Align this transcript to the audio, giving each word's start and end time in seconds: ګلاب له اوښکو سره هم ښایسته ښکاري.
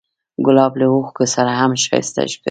ګلاب 0.45 0.73
له 0.79 0.85
اوښکو 0.93 1.23
سره 1.35 1.51
هم 1.59 1.71
ښایسته 1.83 2.21
ښکاري. 2.31 2.35